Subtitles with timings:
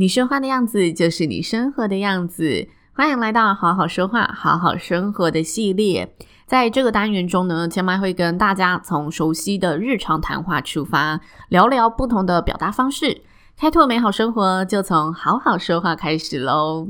[0.00, 2.66] 你说话的样子就是你生活的样子。
[2.94, 6.16] 欢迎来到好好说话、好好生活的系列。
[6.46, 13.20] 在这个单元中呢，千曼会跟大家从熟悉的日常谈话出发，聊聊不同的表达方式，
[13.58, 16.88] 开拓美好生活就从好好说话开始喽。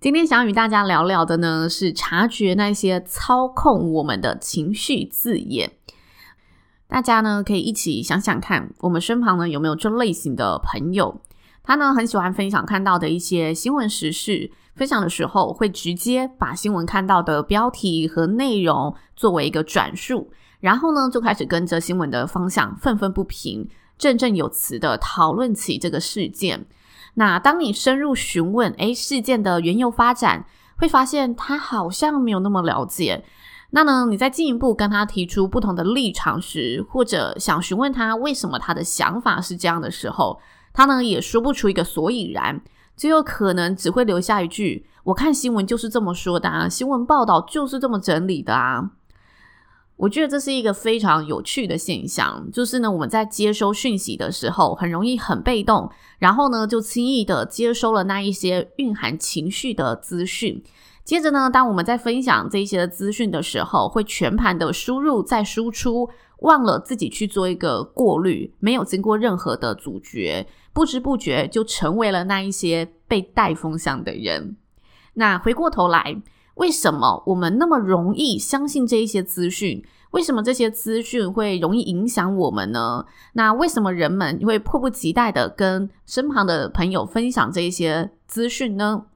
[0.00, 5.72] 今天想与大家聊聊的呢，是察觉那些操控我们的情绪字眼。
[6.88, 11.20] 大家呢可以一起想想看，我们身旁呢有没有这类型的朋友？
[11.62, 26.66] 他呢很喜欢分享看到的一些新闻时事，分享的时候会直接把新闻看到的标题和内容作为一个转述，然后呢就开始跟着新闻的方向愤愤不平，振振有词的讨论起这个事件。
[27.14, 33.24] 那当你深入询问，诶，事件的缘由发展，会发现他好像没有那么了解。
[33.72, 40.40] 那呢，你再进一步跟他提出不同的立场时，或者想询问他为什么他的想法是这样的时候，
[40.72, 42.60] 他呢也说不出一个所以然，
[42.96, 48.90] 最有可能只会留下一句：“我看新闻就是这么说的啊，新闻报道就是这么整理的啊。”
[49.96, 60.64] 我觉得这是一个非常有趣的现象，就是呢我们在接收讯息的时候很容易很被动，然后呢就轻易的接收了那一些蕴含情绪的资讯。
[61.04, 66.08] 接着呢，当我们在分享这些资讯的时候，会全盘的输入再输出，
[66.40, 70.46] 忘了自己去做一个过滤，没有经过任何的咀嚼。
[70.72, 74.56] 不知不觉就成为了那一些被带风向的人。
[75.14, 76.22] 那回过头来，
[76.54, 79.84] 为什么我们那么容易相信这一些资讯？
[80.12, 83.04] 为什么这些资讯会容易影响我们呢？
[83.34, 89.06] 那为什么人们会迫不及待的跟身旁的朋友分享这一些资讯呢？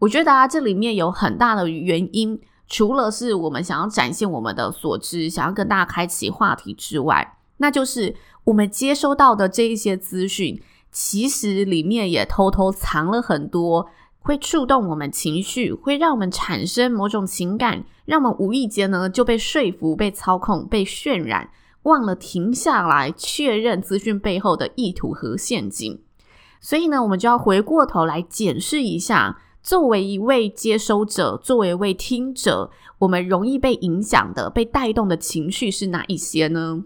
[0.00, 2.40] 我觉得啊，这里面有很大的原因，
[2.70, 8.14] 除了是我们想要展现我们的所知，想要跟大家开启话题之外，那就是
[8.44, 10.62] 我们接收到的这一些资讯。
[10.92, 13.88] 其实里面也偷偷藏了很多
[14.18, 21.50] 会触动我们情绪，会让我们产生某种情感，让我们无意间呢就被说服、被操控、被渲染，
[21.82, 26.00] 忘了停下来确认资讯背后的意图和陷阱。
[26.60, 36.84] 所以呢，我们就要回过头来检视一下，作为一位接收者，作为一位听者，我们容易被影响的、被带动的情绪是哪一些呢？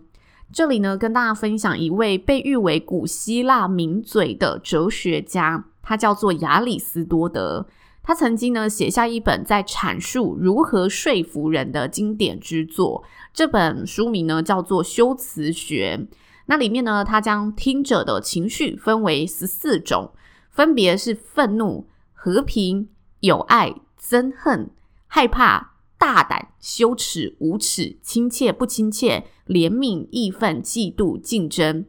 [0.53, 7.67] 这里呢，跟大家分享一位被誉为古希腊名嘴的哲学家，他叫做亚里斯多德。
[8.03, 13.03] 他曾经呢写下一本在阐述如何说服人的经典之作，
[13.33, 15.99] 这本书名呢叫做《修辞学》。
[16.47, 20.13] 那里面呢，他将听者的情绪分为十四种，
[20.51, 21.87] 分别是愤怒、
[22.25, 22.89] 和平、
[23.21, 24.71] 友爱、憎恨、
[25.07, 25.73] 害怕。
[25.99, 31.85] 大胆、羞耻、无耻、亲切、不亲切、怜悯、义愤、嫉妒、竞争。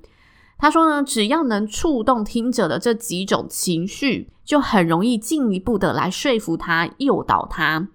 [0.57, 7.87] 他说呢，只要能触动听者的这几种情绪，就很容易进一步的来说服他、诱导他。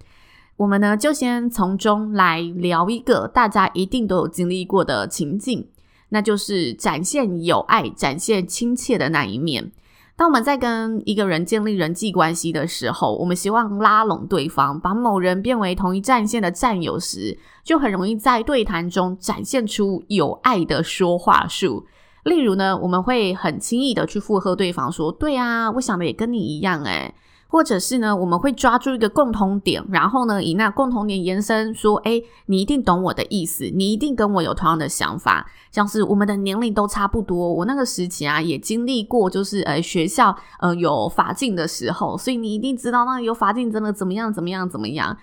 [0.56, 5.68] 我们呢，就先从中来聊一个大家一定都有经历过的情境，
[6.08, 9.72] 那就是展现友爱、展现亲切的那一面。
[10.20, 21.86] 当我们在跟一个人建立人际关系的时候，我们希望拉拢对方，把某人变为同一战线的战友时，就很容易在对谈中展现出有爱的说话术。
[22.24, 27.14] 例如呢，我们会很轻易的去附和对方说：“对啊，我想的也跟你一样。”诶
[27.50, 45.16] 或者是呢，我们会抓住一个共同点，然后呢，以那共同点延伸说，诶，你一定懂我的意思，你一定跟我有同样的想法，像是我们的年龄都差不多，我那个时期啊也经历过，就是呃学校呃有法禁的时候，所以你一定知道那有法禁真的怎么样怎么样怎么样。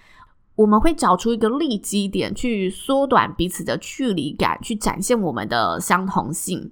[0.58, 6.72] 我们会找出一个利基点去缩短彼此的距离感，去展现我们的相同性。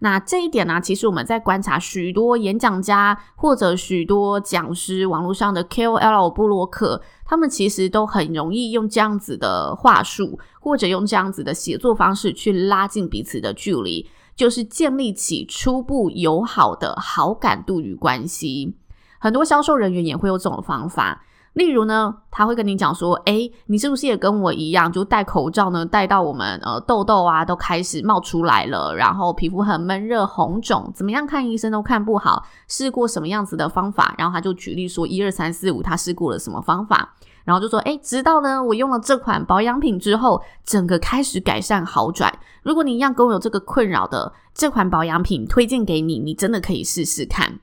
[0.00, 18.76] 那这一点呢，其实我们在观察许多演讲家或者许多讲师、网络上的 KOL 布洛克，他们其实都很容易用这样子的话术，或者用这样子的写作方式去拉近彼此的距离，就是建立起初步友好的好感度与关系。
[19.18, 21.24] 很多销售人员也会用这种方法。
[21.54, 34.14] 例如呢，他会跟你讲说，诶，你是不是也跟我一样，就戴口罩呢，戴到我们呃痘痘啊都开始冒出来了，然后皮肤很闷热红肿，怎么样看医生都看不好，试过什么样子的方法？
[34.18, 37.14] 然后他就举例说，一二三四五，他试过了什么方法？
[37.44, 42.36] 然后就说，诶，直到呢，我用了这款保养品之后，整个开始改善好转。
[42.62, 47.60] 如果你一样跟我有这个困扰的，这款保养品推荐给你，你真的可以试试看。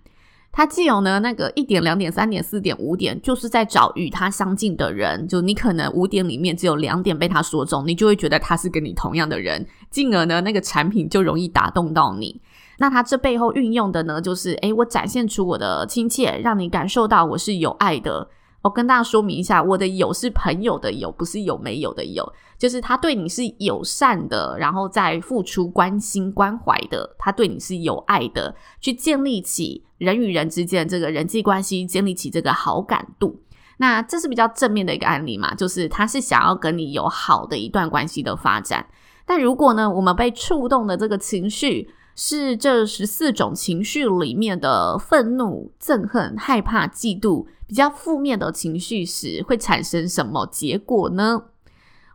[0.51, 5.27] 他既有呢那个一点、两点、三点、四点、五点，就是在找与他相近的人。
[5.27, 12.41] 就你可能五点里面只有两点被他说中，你就会觉得他是跟你同样的人，进而呢那个产品就容易打动到你。
[12.79, 18.27] 那他这背后运用的呢，就是诶，我展现出我的亲切，让你感受到我是有爱的。
[18.61, 33.41] 我跟大家说明一下，我的友是朋友的友，不是有没有的有，就是他对你是友善的，然后再付出关心关怀的，他对你是有爱的，去建立起人与人之间这个人际关系，建立起这个好感度。
[33.77, 38.85] 那这是比较正面的一个案例嘛，就是他是想要跟你有好的一段关系的发展。
[39.25, 51.43] 但如果呢，我们被触动的这个情绪，是这十四种情绪里面的愤怒、憎恨、害怕、嫉妒，比较负面的情绪时，会产生什么结果呢？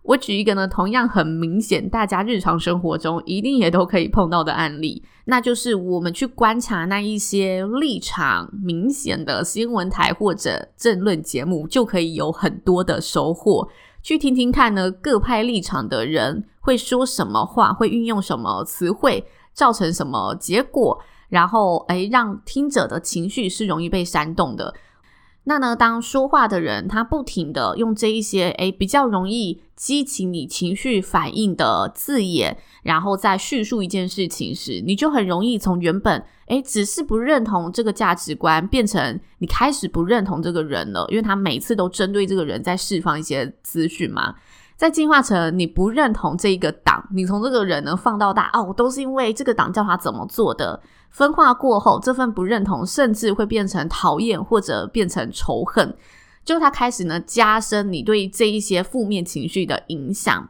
[0.03, 13.69] 我举一个呢，同样很明显，大家日常生活中一定也都可以碰到的案例，那就是我们去观察那一些立场明显的新闻台或者政论节目，就可以有很多的收获。
[14.01, 19.27] 去听听看呢，各派立场的人会说什么话，会运用什么词汇。
[19.57, 21.01] 造成什么结果？
[21.29, 24.73] 然后，诶，让听者的情绪是容易被煽动的。
[25.49, 44.35] 那呢，当说话的人他不停的用这一些诶比较容易激起你情绪反应的字眼，然后在叙述一件事情时，你就很容易从原本诶只是不认同这个价值观，变成你开始不认同这个人了，因为他每次都针对这个人在释放一些资讯嘛。
[44.77, 50.81] 再进化成你不认同这一个党，你从这个人呢放到大哦，都是因为这个党叫他怎么做的。
[51.09, 55.97] 分化过后，这份不认同甚至会变成讨厌或者变成仇恨，
[56.45, 60.47] 就他开始呢加深你对这一些负面情绪的影响。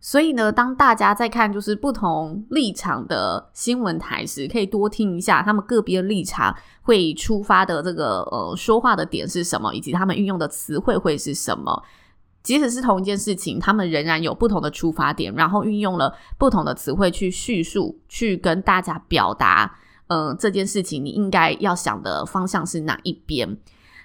[0.00, 11.82] 所以呢，当大家在看就是不同立场的新闻台时，可以多听一下他们个别立场会出发的这个呃说话的点是什么，以及他们运用的词汇会是什么。
[12.42, 19.78] 即使是同一件事情，他们仍然有不同的出发点，然后运用了不同的词汇去叙述，去跟大家表达，
[20.08, 23.56] 嗯，这件事情你应该要想的方向是哪一边。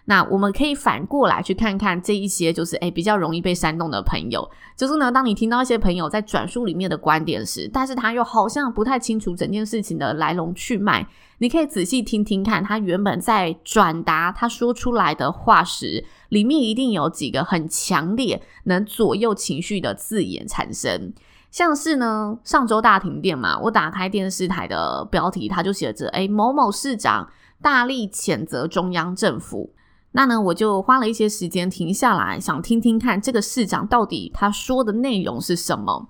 [0.09, 11.05] 那我们可以反过来去看看这一些，就是诶比较容易被煽动的朋友，就是呢，当你听到一些朋友在转述里面的观点时，但是他又好像不太清楚整件事情的来龙去脉，
[11.39, 21.11] 你可以仔细听听看，他原本在转达他说出来的话时，里面一定有几个很强烈能左右情绪的字眼产生，
[21.51, 27.29] 像是呢，上周大停电嘛，我打开电视台的标题，他就写着诶某某市长
[27.61, 29.73] 大力谴责中央政府。
[30.17, 36.09] 那呢，我就花了一些时间停下来，想听听看这个市长到底他说的内容是什么。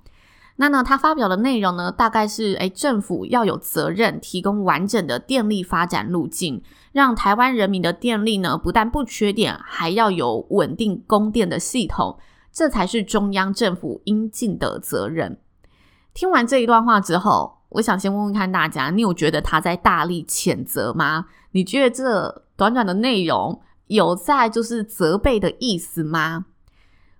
[0.56, 6.63] 那呢，他发表的内容呢，大概是，诶，政府要有责任提供完整的电力发展路径，
[6.94, 12.18] 让台湾人民的电力呢，不但不缺电，还要有稳定供电的系统，
[12.50, 15.37] 这才是中央政府应尽的责任。
[16.14, 21.26] 听完这一段话之后，我想先问问看大家，你有觉得他在大力谴责吗？
[21.52, 26.45] 你觉得这短短的内容，有在就是责备的意思吗？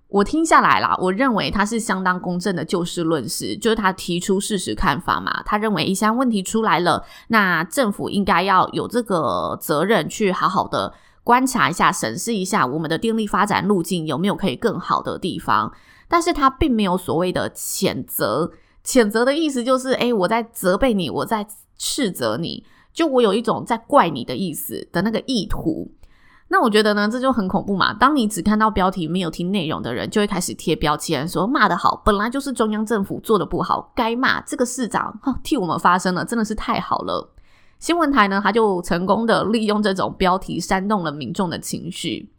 [0.08, 5.42] 我听下来啦，我认为他是相当公正的就事论事，就是他提出事实看法嘛。
[5.44, 15.70] 他认为一项问题出来了，那政府应该要有这个责任去好好的观察一下、审视一下我们的电力发展路径有没有可以更好的地方。
[16.08, 18.50] 但是他并没有所谓的谴责，
[18.82, 21.46] 谴责的意思就是，诶，我在责备你，我在
[21.76, 25.92] 斥责你，就我有一种在怪你的意思的那个意图。
[26.50, 27.92] 那我觉得呢，这就很恐怖嘛。
[27.92, 37.34] 当你只看到标题，没有听内容的人，就会开始贴标签，说骂得好，本来就是中央政府做的不好，该骂这个市长，哦，替我们发声了，真的是太好了。
[37.78, 42.32] 新闻台呢，他就成功的利用这种标题煽动了民众的情绪。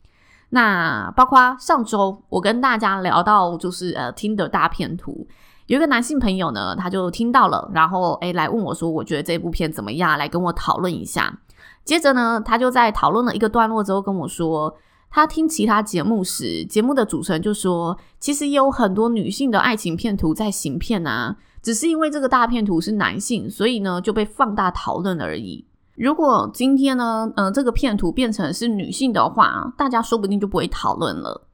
[0.49, 5.27] 那包括上周我跟大家聊到，就是呃听的大片图，
[5.67, 10.17] 有一个男性朋友呢，他就听到了，然后诶来问我说，我觉得这部片怎么样？
[10.17, 11.39] 来跟我讨论一下。
[11.83, 14.75] 接着呢，他就在讨论了一个段落之后跟我说，
[15.09, 25.65] 他听其他节目时，节目的主持人就说，其实也有很多女性的爱情骗图在行骗啊，只是因为这个大骗图是男性，所以呢就被放大讨论而已。
[25.95, 31.48] 如果今天呢，嗯，这个骗图变成是女性的话，大家说不定就不会讨论了。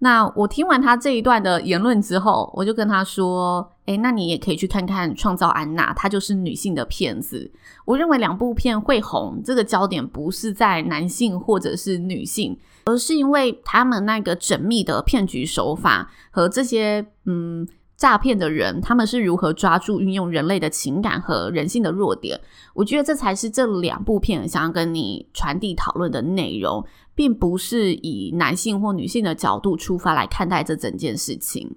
[0.00, 7.50] 那我听完他这一段的言论之后，我就跟他说：“诶，那你也可以去看看《创造安娜》，她就是女性的骗子。
[7.84, 17.66] 我认为两部片会红，这个焦点不是在男性或者是女性，而是因为他们那个缜密的骗局手法和这些嗯。”
[17.98, 22.40] 诈骗的人，他们是如何抓住、运用人类的情感和人性的弱点？
[22.72, 26.86] 我觉得这才是这两部片想要跟你传递讨论的内容，
[27.18, 31.68] 并不是以男性或女性的角度出发来看待这整件事情。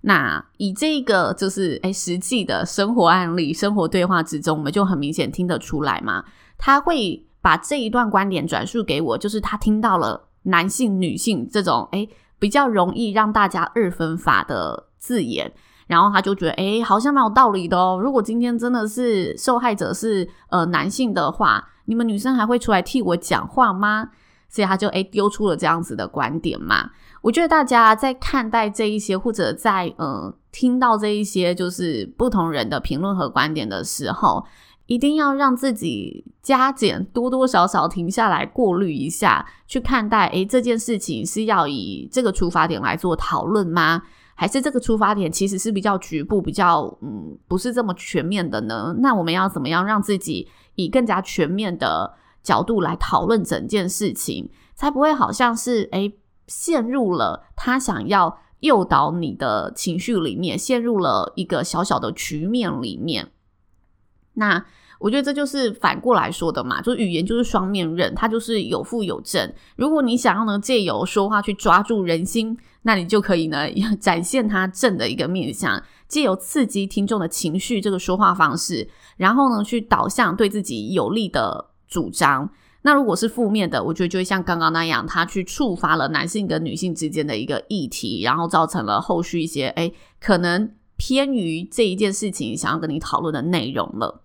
[0.00, 6.24] 那以这个就是诶实际的生活案例、生活对话之中，我们就很明显听得出来嘛。
[6.56, 12.08] 他会把这一段观点转述给我，就是他听到了男性、女性这种诶
[12.38, 15.52] 比较容易让大家二分法的字眼，
[15.88, 18.00] 然后他就觉得，诶，好像蛮有道理的哦。
[18.02, 24.08] 如果今天真的是受害者是呃男性的话，你们女生还会出来替我讲话吗？
[24.50, 26.90] 所以他就诶丢出了这样子的观点嘛。
[27.22, 34.44] 我觉得大家在看待这一些，或者在呃听到这一些就是不同人的评论和观点的时候，
[34.86, 44.02] 一定要让自己加减多多少少停下来过滤一下，去看待，诶，这件事情是要以这个出发点来做讨论吗？
[44.34, 48.96] 还是这个出发点其实是比较局部、比较嗯，不是这么全面的呢？
[49.00, 56.14] 那我们要怎么样让自己以更加全面的角度来讨论整件事情，才不会好像是诶
[56.46, 63.30] 陷入了他想要诱导你的情绪里面，陷入了一个小小的局面里面。
[64.34, 64.64] 那
[64.98, 69.52] 我觉得这就是反过来说的嘛，就语言就是双面刃，它就是有负有正。
[69.76, 72.58] 如果你想要呢借由说话去抓住人心。
[72.82, 73.70] 那你就可以呢，
[74.00, 82.48] 展现他正的一个面向，借由刺激听众的情绪这个说话方式，然后呢，去导向对自己有利的主张。
[82.82, 94.22] 那如果是负面的，我觉得就会像刚刚那样，他去触发了男性跟女性之间的一个议题，然后造成了后续一些诶可能偏于这一件事情想要跟你讨论的内容了。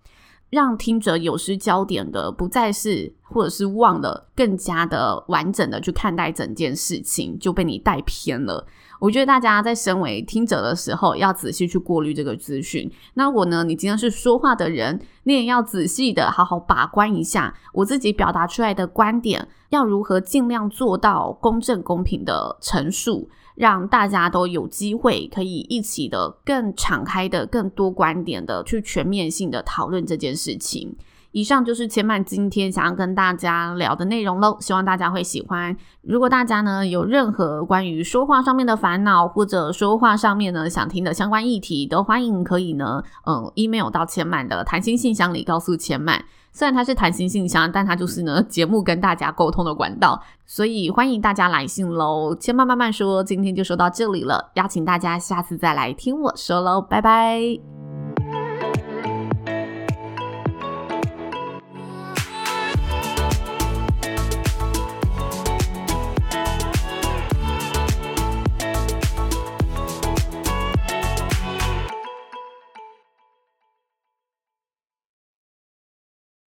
[0.50, 8.66] 让听者有失焦点的，不再是或者是忘了更加的完整的去看待整件事情，就被你带偏了。
[8.98, 12.90] 我觉得大家在身为听者的时候，要仔细去过滤这个资讯。
[13.14, 23.28] 那我呢，你今天是说话的人，你也要仔细的好好把关一下我自己表达出来的观点，要如何尽量做到公正公平的陈述。
[23.56, 30.94] 让大家都有机会可以一起的更敞开的、更多观点的去全面性的讨论这件事情。
[31.32, 35.76] 以上就是千嫚今天想要跟大家聊的内容喽，希望大家会喜欢。
[36.00, 46.24] 如果大家呢有任何关于说话上面的烦恼，或者说话上面呢想听的相关议题，都欢迎可以呢，嗯，email 到千嫚的谈心信箱里告诉千嫚。
[46.56, 52.34] 虽然它是谈心信箱，但它就是呢 节目跟大家沟通的管道，所以欢迎大家来信喽。
[52.34, 57.75] 千慢慢慢说，今天就说到这里了，邀请大家下次再来听我说喽，拜拜。